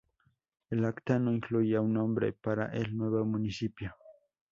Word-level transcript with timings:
El 0.71 0.83
Acta 0.83 1.19
no 1.19 1.31
incluía 1.31 1.79
un 1.79 1.93
nombre 1.93 2.33
para 2.33 2.65
el 2.75 2.97
nuevo 2.97 3.23
municipio. 3.23 3.95